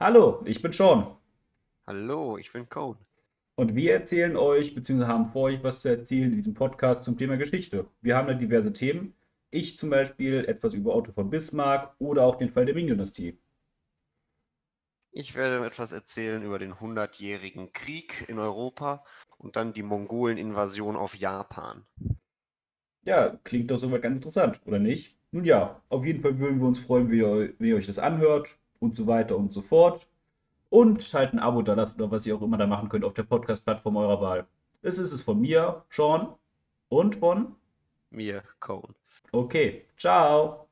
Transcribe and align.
Hallo, 0.00 0.42
ich 0.44 0.60
bin 0.60 0.72
Sean. 0.72 1.16
Hallo, 1.86 2.36
ich 2.36 2.52
bin 2.52 2.68
Cone. 2.68 2.98
Und 3.54 3.76
wir 3.76 3.92
erzählen 3.92 4.36
euch, 4.36 4.74
beziehungsweise 4.74 5.12
haben 5.12 5.26
vor 5.26 5.42
euch 5.42 5.62
was 5.62 5.82
zu 5.82 5.88
erzählen 5.88 6.30
in 6.32 6.36
diesem 6.36 6.52
Podcast 6.52 7.04
zum 7.04 7.16
Thema 7.16 7.36
Geschichte. 7.36 7.86
Wir 8.00 8.16
haben 8.16 8.26
da 8.26 8.34
diverse 8.34 8.72
Themen. 8.72 9.14
Ich 9.50 9.78
zum 9.78 9.90
Beispiel 9.90 10.46
etwas 10.46 10.74
über 10.74 10.96
Otto 10.96 11.12
von 11.12 11.30
Bismarck 11.30 11.94
oder 12.00 12.24
auch 12.24 12.34
den 12.34 12.50
Fall 12.50 12.66
der 12.66 12.74
Ming-Dynastie. 12.74 13.38
Ich 15.12 15.36
werde 15.36 15.64
etwas 15.64 15.92
erzählen 15.92 16.42
über 16.42 16.58
den 16.58 16.80
Hundertjährigen 16.80 17.72
Krieg 17.72 18.24
in 18.28 18.40
Europa 18.40 19.04
und 19.38 19.54
dann 19.54 19.72
die 19.72 19.84
Mongolen-Invasion 19.84 20.96
auf 20.96 21.14
Japan. 21.14 21.86
Ja, 23.04 23.38
klingt 23.44 23.70
doch 23.70 23.76
soweit 23.76 24.02
ganz 24.02 24.18
interessant, 24.18 24.60
oder 24.66 24.80
nicht? 24.80 25.16
Nun 25.30 25.44
ja, 25.44 25.80
auf 25.88 26.04
jeden 26.04 26.20
Fall 26.20 26.36
würden 26.40 26.58
wir 26.58 26.66
uns 26.66 26.80
freuen, 26.80 27.12
wie 27.12 27.18
ihr, 27.18 27.54
wie 27.60 27.68
ihr 27.68 27.76
euch 27.76 27.86
das 27.86 28.00
anhört 28.00 28.58
und 28.84 28.96
so 28.96 29.06
weiter 29.06 29.36
und 29.36 29.52
so 29.52 29.62
fort. 29.62 30.06
Und 30.70 31.02
halt 31.14 31.32
ein 31.32 31.38
Abo 31.38 31.62
da 31.62 31.74
lasst 31.74 31.96
oder 31.96 32.10
was 32.10 32.26
ihr 32.26 32.36
auch 32.36 32.42
immer 32.42 32.58
da 32.58 32.66
machen 32.66 32.88
könnt 32.88 33.04
auf 33.04 33.14
der 33.14 33.22
Podcast-Plattform 33.24 33.96
eurer 33.96 34.20
Wahl. 34.20 34.46
Es 34.82 34.98
ist 34.98 35.12
es 35.12 35.22
von 35.22 35.40
mir, 35.40 35.84
Sean, 35.88 36.34
und 36.88 37.16
von 37.16 37.56
Mir, 38.10 38.42
Cone. 38.60 38.94
Okay, 39.32 39.86
ciao. 39.96 40.63